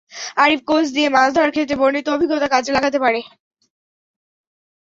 [0.37, 3.19] আরিফ কোঁচ দিয়ে মাছ ধরার ক্ষেত্রে বর্ণিত অভিজ্ঞতা কাজে লাগাতে পারে।